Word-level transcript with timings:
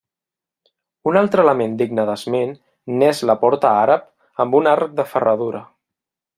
Un 1.11 1.19
altre 1.19 1.43
element 1.47 1.75
digne 1.81 2.07
d'esment 2.09 2.55
n'és 3.03 3.21
la 3.33 3.37
porta 3.45 3.75
àrab 3.85 4.09
amb 4.47 4.59
un 4.63 4.73
arc 4.75 5.01
de 5.03 5.07
ferradura. 5.15 5.67